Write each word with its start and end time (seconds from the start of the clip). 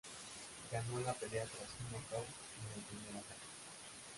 Ganó 0.71 0.99
la 1.01 1.13
pelea 1.13 1.43
tras 1.45 1.69
un 1.79 1.91
nocaut 1.91 2.25
en 2.25 2.65
el 2.75 2.83
primer 2.87 3.17
asalto. 3.23 3.35